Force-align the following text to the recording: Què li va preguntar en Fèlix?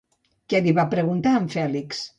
Què 0.53 0.61
li 0.69 0.73
va 0.79 0.87
preguntar 0.97 1.37
en 1.43 1.49
Fèlix? 1.57 2.07